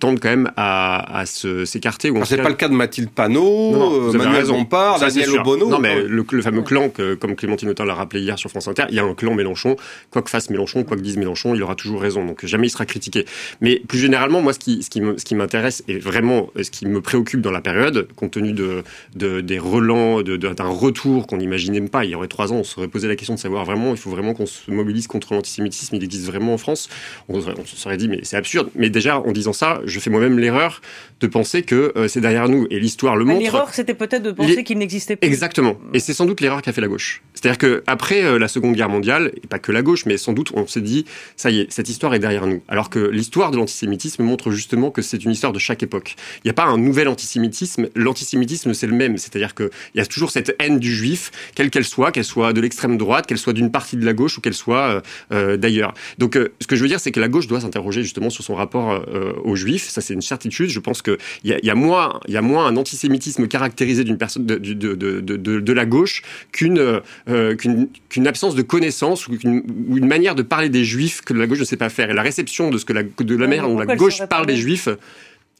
tendent 0.00 0.20
quand 0.20 0.28
même 0.28 0.50
à, 0.56 1.20
à 1.20 1.26
s'écarter. 1.26 2.12
C'est 2.24 2.42
pas 2.42 2.48
le 2.48 2.54
cas 2.54 2.68
de 2.68 2.74
Mathilde 2.74 3.10
Panot, 3.10 4.12
Manuel 4.12 4.46
Bompard, 4.46 5.00
Daniel 5.00 5.30
Obono. 5.30 5.68
Non, 5.68 5.78
mais 5.78 6.02
le, 6.02 6.24
fameux 6.42 6.62
clan, 6.62 6.88
que, 6.88 7.14
comme 7.14 7.34
Clémentine 7.36 7.68
Autain 7.68 7.84
l'a 7.84 7.94
rappelé 7.94 8.20
hier 8.20 8.38
sur 8.38 8.50
France 8.50 8.68
Inter, 8.68 8.84
il 8.88 8.94
y 8.94 8.98
a 8.98 9.04
un 9.04 9.14
clan 9.14 9.34
Mélenchon. 9.34 9.76
Quoi 10.10 10.22
que 10.22 10.30
fasse 10.30 10.50
Mélenchon, 10.50 10.84
quoi 10.84 10.96
que 10.96 11.02
dise 11.02 11.16
Mélenchon, 11.16 11.54
il 11.54 11.62
aura 11.62 11.74
toujours 11.74 12.00
raison. 12.00 12.24
Donc 12.24 12.44
jamais 12.44 12.66
il 12.66 12.70
sera 12.70 12.86
critiqué. 12.86 13.26
Mais 13.60 13.82
plus 13.86 13.98
généralement, 13.98 14.40
moi, 14.42 14.52
ce 14.52 14.58
qui, 14.58 14.82
ce 14.82 14.90
qui 14.90 15.34
m'intéresse 15.34 15.82
et 15.88 15.98
vraiment 15.98 16.50
ce 16.60 16.70
qui 16.70 16.86
me 16.86 17.00
préoccupe 17.00 17.40
dans 17.40 17.50
la 17.50 17.60
période, 17.60 18.08
compte 18.16 18.32
tenu 18.32 18.52
de, 18.52 18.82
de 19.14 19.40
des 19.40 19.58
relents, 19.58 20.22
d'un 20.22 20.68
retour 20.68 21.26
qu'on 21.26 21.38
n'imaginait 21.38 21.80
même 21.80 21.88
pas. 21.88 22.04
Il 22.04 22.10
y 22.10 22.14
aurait 22.14 22.28
trois 22.28 22.52
ans, 22.52 22.56
on 22.56 22.64
se 22.64 22.72
serait 22.74 22.88
posé 22.88 23.08
la 23.08 23.16
question 23.16 23.34
de 23.34 23.38
savoir 23.38 23.64
vraiment, 23.64 23.92
il 23.92 23.96
faut 23.96 24.10
vraiment 24.10 24.34
qu'on 24.34 24.46
se 24.46 24.70
mobilise 24.70 25.06
contre 25.06 25.34
l'antisémitisme. 25.34 25.96
Il 25.96 26.04
existe 26.04 26.26
vraiment 26.26 26.54
en 26.54 26.58
France. 26.58 26.88
On, 27.28 27.40
se 27.40 27.76
serait 27.76 27.96
dit, 27.96 28.08
mais 28.08 28.20
c'est 28.22 28.36
absurde. 28.36 28.70
Mais 28.76 28.90
déjà, 28.90 29.18
en 29.18 29.32
disant 29.32 29.52
ça, 29.52 29.80
je 29.84 29.98
fais 30.00 30.10
moi-même 30.10 30.38
l'erreur 30.38 30.80
de 31.20 31.26
penser 31.26 31.62
que 31.62 31.92
euh, 31.96 32.08
c'est 32.08 32.20
derrière 32.20 32.48
nous. 32.48 32.66
Et 32.70 32.78
l'histoire 32.78 33.16
le 33.16 33.24
montre. 33.24 33.40
L'erreur, 33.40 33.72
c'était 33.72 33.94
peut-être 33.94 34.22
de 34.22 34.32
penser 34.32 34.64
qu'il 34.64 34.78
n'existait 34.78 35.16
pas. 35.16 35.26
Exactement. 35.26 35.76
Et 35.92 35.98
c'est 36.00 36.14
sans 36.14 36.26
doute 36.26 36.40
l'erreur 36.40 36.62
qu'a 36.62 36.72
fait 36.72 36.80
la 36.80 36.88
gauche. 36.88 37.22
C'est-à-dire 37.36 37.58
qu'après 37.58 38.24
euh, 38.24 38.38
la 38.38 38.48
Seconde 38.48 38.74
Guerre 38.74 38.88
mondiale, 38.88 39.30
et 39.36 39.46
pas 39.46 39.58
que 39.58 39.70
la 39.70 39.82
gauche, 39.82 40.06
mais 40.06 40.16
sans 40.16 40.32
doute, 40.32 40.50
on 40.54 40.66
s'est 40.66 40.80
dit, 40.80 41.04
ça 41.36 41.50
y 41.50 41.60
est, 41.60 41.72
cette 41.72 41.88
histoire 41.88 42.14
est 42.14 42.18
derrière 42.18 42.46
nous. 42.46 42.62
Alors 42.66 42.90
que 42.90 42.98
l'histoire 42.98 43.50
de 43.50 43.56
l'antisémitisme 43.56 44.24
montre 44.24 44.50
justement 44.50 44.90
que 44.90 45.02
c'est 45.02 45.24
une 45.24 45.30
histoire 45.30 45.52
de 45.52 45.58
chaque 45.58 45.82
époque. 45.82 46.16
Il 46.38 46.46
n'y 46.46 46.50
a 46.50 46.54
pas 46.54 46.64
un 46.64 46.78
nouvel 46.78 47.08
antisémitisme. 47.08 47.88
L'antisémitisme, 47.94 48.74
c'est 48.74 48.86
le 48.86 48.94
même. 48.94 49.18
C'est-à-dire 49.18 49.54
qu'il 49.54 49.70
y 49.94 50.00
a 50.00 50.06
toujours 50.06 50.30
cette 50.30 50.56
haine 50.58 50.78
du 50.78 50.92
juif, 50.92 51.30
quelle 51.54 51.70
qu'elle 51.70 51.84
soit, 51.84 52.10
qu'elle 52.10 52.24
soit 52.24 52.52
de 52.52 52.60
l'extrême 52.60 52.96
droite, 52.96 53.26
qu'elle 53.26 53.38
soit 53.38 53.52
d'une 53.52 53.70
partie 53.70 53.96
de 53.96 54.04
la 54.04 54.14
gauche 54.14 54.38
ou 54.38 54.40
qu'elle 54.40 54.54
soit 54.54 54.88
euh, 54.88 55.00
euh, 55.32 55.56
d'ailleurs. 55.56 55.94
Donc, 56.18 56.36
euh, 56.36 56.52
ce 56.60 56.66
que 56.66 56.74
je 56.74 56.82
veux 56.82 56.88
dire, 56.88 57.00
c'est 57.00 57.12
que 57.12 57.20
la 57.20 57.28
gauche 57.28 57.46
doit 57.46 57.60
s'interroger 57.60 58.02
justement 58.02 58.30
sur 58.30 58.44
son 58.44 58.54
rapport 58.54 59.04
aux 59.44 59.56
juifs. 59.56 59.88
Ça, 59.88 60.00
c'est 60.00 60.14
une 60.14 60.22
certitude. 60.22 60.70
Je 60.70 60.80
pense 60.80 61.02
qu'il 61.02 61.18
y 61.44 61.52
a, 61.52 61.58
y, 61.62 61.70
a 61.70 61.74
moins, 61.74 62.20
y 62.28 62.36
a 62.36 62.42
moins 62.42 62.66
un 62.66 62.76
antisémitisme 62.76 63.46
caractérisé 63.46 64.04
d'une 64.04 64.18
personne 64.18 64.46
de, 64.46 64.56
de, 64.56 64.94
de, 64.94 65.20
de, 65.20 65.36
de 65.36 65.72
la 65.72 65.84
gauche 65.84 66.22
qu'une 66.52 67.00
qu'une 67.26 68.26
absence 68.26 68.54
de 68.54 68.62
connaissance 68.62 69.26
ou, 69.26 69.32
ou, 69.32 69.96
une 69.96 70.06
manière 70.06 70.34
de 70.34 70.42
parler 70.42 70.68
des 70.68 70.84
juifs 70.84 71.22
que 71.22 71.34
la 71.34 71.46
gauche 71.46 71.58
ne 71.58 71.64
sait 71.64 71.76
pas 71.76 71.88
faire. 71.88 72.10
Et 72.10 72.14
la 72.14 72.22
réception 72.22 72.70
de 72.70 72.78
ce 72.78 72.84
que 72.84 72.92
la, 72.92 73.02
de 73.02 73.36
la 73.36 73.46
manière 73.46 73.68
dont 73.68 73.78
la 73.78 73.96
gauche 73.96 74.24
parle 74.26 74.46
des 74.46 74.56
juifs 74.56 74.88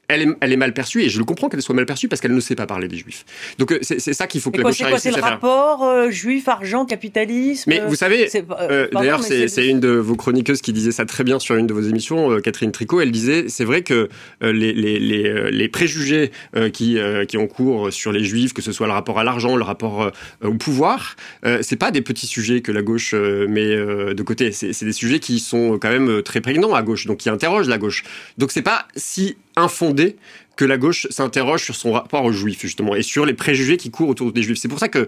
elle 0.08 0.22
est, 0.22 0.28
elle 0.40 0.52
est, 0.52 0.56
mal 0.56 0.72
perçue 0.72 1.02
et 1.02 1.08
je 1.08 1.18
le 1.18 1.24
comprends 1.24 1.48
qu'elle 1.48 1.62
soit 1.62 1.74
mal 1.74 1.86
perçue 1.86 2.08
parce 2.08 2.20
qu'elle 2.20 2.34
ne 2.34 2.40
sait 2.40 2.54
pas 2.54 2.66
parler 2.66 2.88
des 2.88 2.96
juifs. 2.96 3.24
Donc 3.58 3.72
euh, 3.72 3.78
c'est 3.82 4.14
ça 4.14 4.26
qu'il 4.26 4.40
faut 4.40 4.50
que 4.50 4.58
la 4.58 4.64
gauche 4.64 4.82
C'est 4.98 5.10
le 5.10 5.20
rapport 5.20 5.84
euh, 5.84 6.10
juif, 6.10 6.48
argent, 6.48 6.84
capitalisme 6.84 7.70
Mais 7.70 7.80
vous 7.86 7.96
savez, 7.96 8.28
euh, 8.60 8.88
d'ailleurs 8.92 9.22
c'est 9.22 9.66
une 9.66 9.80
de 9.80 9.88
vos 9.88 10.16
chroniqueuses 10.16 10.60
qui 10.60 10.72
disait 10.72 10.92
ça 10.92 11.04
très 11.04 11.24
bien 11.24 11.38
sur 11.38 11.56
une 11.56 11.66
de 11.66 11.74
vos 11.74 11.82
émissions, 11.82 12.40
Catherine 12.40 12.72
Tricot, 12.72 13.00
elle 13.00 13.10
disait 13.10 13.46
c'est 13.48 13.64
vrai 13.64 13.82
que 13.82 14.08
les, 14.40 14.72
les, 14.72 14.98
les, 14.98 15.50
les, 15.50 15.68
préjugés 15.68 16.30
qui, 16.72 16.98
qui 17.28 17.36
ont 17.36 17.46
cours 17.46 17.92
sur 17.92 18.12
les 18.12 18.24
juifs, 18.24 18.52
que 18.52 18.62
ce 18.62 18.72
soit 18.72 18.86
le 18.86 18.92
rapport 18.92 19.18
à 19.18 19.24
l'argent, 19.24 19.56
le 19.56 19.64
rapport 19.64 20.12
au 20.42 20.54
pouvoir, 20.54 21.16
c'est 21.62 21.76
pas 21.76 21.90
des 21.90 22.02
petits 22.02 22.26
sujets 22.26 22.60
que 22.60 22.72
la 22.72 22.82
gauche 22.82 23.14
met 23.14 23.76
de 23.76 24.22
côté, 24.22 24.52
c'est 24.52 24.84
des 24.84 24.92
sujets 24.92 25.18
qui 25.18 25.40
sont 25.40 25.78
quand 25.80 25.90
même 25.90 26.22
très 26.22 26.40
prégnants 26.40 26.74
à 26.74 26.82
gauche, 26.82 27.06
donc 27.06 27.18
qui 27.18 27.28
interrogent 27.28 27.68
la 27.68 27.78
gauche. 27.78 28.04
Donc 28.38 28.52
c'est 28.52 28.62
pas 28.62 28.86
si 28.94 29.36
infondé 29.56 30.16
que 30.56 30.64
la 30.64 30.78
gauche 30.78 31.06
s'interroge 31.10 31.64
sur 31.64 31.74
son 31.74 31.92
rapport 31.92 32.24
aux 32.24 32.32
juifs, 32.32 32.62
justement, 32.62 32.96
et 32.96 33.02
sur 33.02 33.26
les 33.26 33.34
préjugés 33.34 33.76
qui 33.76 33.90
courent 33.90 34.08
autour 34.08 34.32
des 34.32 34.42
juifs. 34.42 34.58
C'est 34.58 34.68
pour 34.68 34.78
ça 34.78 34.88
que 34.88 35.06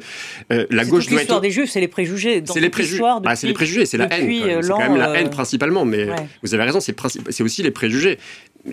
euh, 0.52 0.66
la 0.70 0.84
gauche 0.84 1.06
doit 1.06 1.20
l'histoire 1.20 1.40
des 1.40 1.50
juifs, 1.50 1.70
c'est 1.70 1.80
les 1.80 1.88
préjugés. 1.88 2.42
C'est 2.44 2.60
les. 2.60 2.70
Ah, 3.24 3.34
les 3.42 3.52
préjugés, 3.54 3.86
c'est 3.86 3.96
la 3.96 4.12
haine. 4.12 4.62
C'est 4.62 4.68
quand 4.68 4.78
même 4.78 4.96
la 4.96 5.18
haine 5.18 5.26
euh, 5.26 5.30
principalement, 5.30 5.84
mais 5.84 6.06
vous 6.42 6.54
avez 6.54 6.64
raison, 6.64 6.80
c'est 6.80 7.42
aussi 7.42 7.62
les 7.62 7.70
préjugés. 7.70 8.18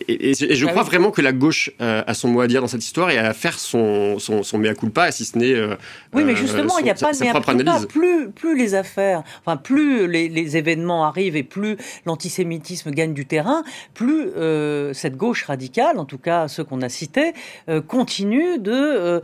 Et, 0.08 0.34
je 0.34 0.66
bah 0.66 0.72
crois 0.72 0.84
vraiment 0.84 1.12
que 1.12 1.22
la 1.22 1.32
gauche 1.32 1.72
euh, 1.82 2.04
a 2.06 2.14
son 2.14 2.28
mot 2.28 2.42
à 2.42 2.48
dire 2.48 2.62
dans 2.62 2.68
cette 2.68 2.84
histoire 2.84 3.12
et 3.12 3.18
à 3.18 3.34
faire 3.34 3.60
son, 3.60 4.20
son, 4.20 4.44
son 4.44 4.58
mea 4.58 4.74
culpa, 4.74 5.12
si 5.12 5.26
ce 5.26 5.38
n'est. 5.38 5.54
Euh, 5.54 5.76
oui, 6.14 6.24
mais 6.24 6.36
justement, 6.36 6.78
il 6.80 6.84
n'y 6.84 6.90
a 6.90 6.96
pas 6.96 7.14
de 7.14 7.24
mea 7.24 7.34
culpa. 7.34 7.80
Plus, 7.88 8.30
plus 8.30 8.58
les 8.58 8.76
affaires, 8.76 9.24
enfin, 9.42 9.58
plus 9.58 10.08
les, 10.08 10.30
les 10.30 10.58
événements 10.58 11.06
arrivent 11.06 11.36
et 11.36 11.44
plus 11.44 11.78
l'antisémitisme 12.06 12.92
gagne 12.92 13.14
du 13.14 13.26
terrain, 13.26 13.64
plus 13.94 14.28
euh, 14.38 14.94
cette 14.94 15.18
gauche 15.18 15.44
radicale, 15.44 16.00
en 16.00 16.06
tout 16.06 16.18
cas 16.18 16.48
ceux 16.48 16.64
qu'on 16.64 16.82
a 16.82 16.90
cités, 16.90 17.34
continue 17.88 18.58
de 18.60 19.22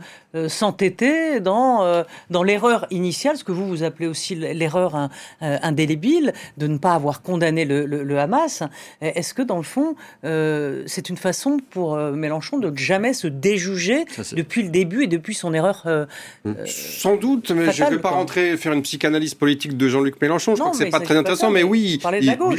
s'entêter 0.48 1.40
dans, 1.40 2.04
dans 2.30 2.42
l'erreur 2.42 2.86
initiale, 2.90 3.36
ce 3.36 3.44
que 3.44 3.52
vous 3.52 3.66
vous 3.66 3.82
appelez 3.82 4.06
aussi 4.06 4.34
l'erreur 4.34 5.08
indélébile, 5.40 6.32
de 6.56 6.66
ne 6.66 6.78
pas 6.78 6.94
avoir 6.94 7.22
condamné 7.22 7.64
le, 7.64 7.84
le, 7.86 8.02
le 8.02 8.18
Hamas. 8.18 8.62
Est-ce 9.00 9.34
que 9.34 9.42
dans 9.42 9.56
le 9.56 9.62
fond, 9.62 9.94
euh, 10.24 10.61
c'est 10.86 11.08
une 11.08 11.16
façon 11.16 11.58
pour 11.70 11.94
euh, 11.94 12.12
Mélenchon 12.12 12.58
de 12.58 12.76
jamais 12.76 13.12
se 13.12 13.26
déjuger 13.26 14.04
depuis 14.32 14.62
le 14.62 14.68
début 14.68 15.04
et 15.04 15.06
depuis 15.06 15.34
son 15.34 15.54
erreur. 15.54 15.82
Euh, 15.86 16.06
mmh. 16.44 16.52
Sans 16.66 17.16
doute, 17.16 17.50
mais 17.50 17.72
je 17.72 17.84
ne 17.84 17.90
vais 17.90 17.98
pas 17.98 18.10
rentrer 18.10 18.56
faire 18.56 18.72
une 18.72 18.82
psychanalyse 18.82 19.34
politique 19.34 19.76
de 19.76 19.88
Jean-Luc 19.88 20.20
Mélenchon. 20.20 20.54
Je 20.54 20.60
crois 20.60 20.72
que 20.72 20.78
c'est 20.78 20.90
pas 20.90 21.00
très 21.00 21.16
intéressant, 21.16 21.50
mais, 21.50 21.62
oui, 21.62 22.00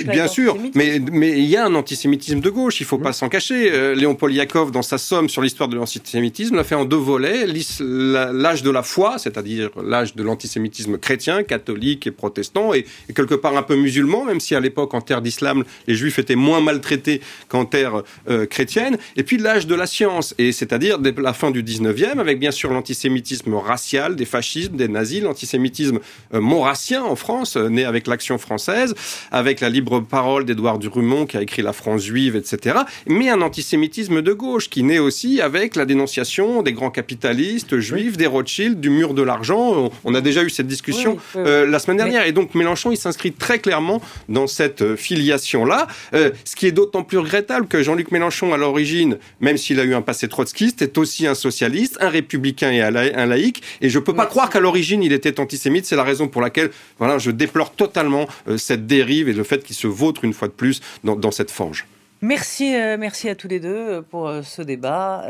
bien 0.07 0.27
sûr. 0.27 0.57
Mais 0.75 0.99
mais 1.11 1.31
il 1.31 1.45
y 1.45 1.57
a 1.57 1.65
un 1.65 1.75
antisémitisme 1.75 2.39
de 2.39 2.49
gauche. 2.49 2.79
Il 2.81 2.85
faut 2.85 2.97
pas 2.97 3.09
mmh. 3.09 3.13
s'en 3.13 3.29
cacher. 3.29 3.95
Léon 3.95 4.15
Poliakov, 4.15 4.71
dans 4.71 4.81
sa 4.81 4.97
somme 4.97 5.29
sur 5.29 5.41
l'histoire 5.41 5.69
de 5.69 5.75
l'antisémitisme, 5.75 6.55
l'a 6.55 6.63
fait 6.63 6.75
en 6.75 6.85
deux 6.85 6.97
volets 6.97 7.45
l'âge 7.79 8.63
de 8.63 8.71
la 8.71 8.83
foi, 8.83 9.17
c'est-à-dire 9.17 9.69
l'âge 9.81 10.15
de 10.15 10.23
l'antisémitisme 10.23 10.97
chrétien, 10.97 11.43
catholique 11.43 12.07
et 12.07 12.11
protestant, 12.11 12.73
et, 12.73 12.85
et, 13.09 13.13
quelque 13.13 13.35
part 13.35 13.55
un 13.57 13.63
peu 13.63 13.75
musulman, 13.75 14.25
même 14.25 14.39
si 14.39 14.55
à 14.55 14.59
l'époque, 14.59 14.93
en 14.93 15.01
terre 15.01 15.21
d'islam, 15.21 15.63
les 15.87 15.95
juifs 15.95 16.19
étaient 16.19 16.35
moins 16.35 16.61
maltraités 16.61 17.21
qu'en 17.47 17.65
terre 17.65 17.82
euh, 18.29 18.45
chrétienne, 18.45 18.97
et 19.15 19.23
puis 19.23 19.37
l'âge 19.37 19.67
de 19.67 19.75
la 19.75 19.85
science, 19.85 20.33
et 20.37 20.51
c'est-à-dire 20.51 20.99
la 21.17 21.33
fin 21.33 21.51
du 21.51 21.63
19e, 21.63 22.19
avec 22.19 22.39
bien 22.39 22.51
sûr 22.51 22.71
l'antisémitisme 22.71 23.53
racial, 23.55 24.15
des 24.15 24.25
fascismes, 24.25 24.75
des 24.75 24.87
nazis, 24.87 25.21
l'antisémitisme 25.21 25.99
euh, 26.33 26.41
maurassien 26.41 27.03
en 27.03 27.15
France, 27.15 27.57
euh, 27.57 27.69
né 27.69 27.85
avec 27.85 28.07
l'Action 28.07 28.37
française, 28.37 28.95
avec 29.31 29.59
la 29.61 29.69
libre 29.69 29.99
parole 29.99 30.45
d'Édouard 30.45 30.79
Durumont 30.79 31.25
qui 31.25 31.37
a 31.37 31.41
écrit 31.41 31.61
La 31.61 31.73
France 31.73 32.03
juive, 32.03 32.35
etc. 32.35 32.79
Mais 33.07 33.29
un 33.29 33.41
antisémitisme 33.41 34.21
de 34.21 34.33
gauche 34.33 34.69
qui 34.69 34.83
naît 34.83 34.99
aussi 34.99 35.41
avec 35.41 35.75
la 35.75 35.85
dénonciation 35.85 36.61
des 36.61 36.73
grands 36.73 36.91
capitalistes 36.91 37.79
juifs, 37.79 38.17
des 38.17 38.27
Rothschild, 38.27 38.79
du 38.79 38.89
mur 38.89 39.13
de 39.13 39.21
l'argent. 39.21 39.91
On 40.03 40.15
a 40.15 40.21
déjà 40.21 40.43
eu 40.43 40.49
cette 40.49 40.67
discussion 40.67 41.17
la 41.35 41.79
semaine 41.79 41.97
dernière. 41.97 42.25
Et 42.25 42.31
donc 42.31 42.55
Mélenchon, 42.55 42.91
il 42.91 42.97
s'inscrit 42.97 43.31
très 43.31 43.59
clairement 43.59 44.01
dans 44.29 44.47
cette 44.47 44.95
filiation-là, 44.95 45.87
ce 46.11 46.55
qui 46.55 46.67
est 46.67 46.71
d'autant 46.71 47.03
plus 47.03 47.17
regrettable 47.17 47.67
que 47.73 47.81
Jean-Luc 47.81 48.11
Mélenchon, 48.11 48.53
à 48.53 48.57
l'origine, 48.57 49.17
même 49.39 49.57
s'il 49.57 49.79
a 49.79 49.83
eu 49.83 49.95
un 49.95 50.03
passé 50.03 50.27
trotskiste, 50.27 50.83
est 50.83 50.95
aussi 50.99 51.25
un 51.25 51.33
socialiste, 51.33 51.97
un 52.01 52.09
républicain 52.09 52.71
et 52.71 52.81
un 52.81 53.25
laïc. 53.25 53.63
Et 53.81 53.89
je 53.89 53.97
ne 53.97 54.03
peux 54.03 54.13
pas 54.13 54.27
croire 54.27 54.51
qu'à 54.51 54.59
l'origine, 54.59 55.01
il 55.01 55.11
était 55.11 55.39
antisémite. 55.39 55.87
C'est 55.87 55.95
la 55.95 56.03
raison 56.03 56.27
pour 56.27 56.39
laquelle 56.39 56.69
voilà, 56.99 57.17
je 57.17 57.31
déplore 57.31 57.71
totalement 57.71 58.27
euh, 58.47 58.57
cette 58.57 58.85
dérive 58.85 59.27
et 59.27 59.33
le 59.33 59.43
fait 59.43 59.63
qu'il 59.63 59.75
se 59.75 59.87
vautre 59.87 60.23
une 60.23 60.33
fois 60.33 60.49
de 60.49 60.53
plus 60.53 60.81
dans, 61.03 61.31
cette 61.31 61.49
fange. 61.49 61.87
Merci, 62.21 62.75
euh, 62.75 62.95
merci 62.99 63.27
à 63.27 63.33
tous 63.33 63.47
les 63.47 63.59
deux 63.59 63.69
euh, 63.69 64.01
pour 64.03 64.31
ce 64.43 64.61
débat 64.61 65.23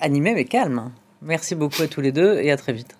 animé 0.00 0.32
mais 0.32 0.46
calme. 0.46 0.90
Merci 1.20 1.54
beaucoup 1.54 1.82
à 1.82 1.86
tous 1.86 2.00
les 2.00 2.12
deux 2.12 2.38
et 2.38 2.50
à 2.50 2.56
très 2.56 2.72
vite. 2.72 2.96